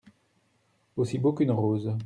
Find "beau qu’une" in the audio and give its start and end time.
1.19-1.51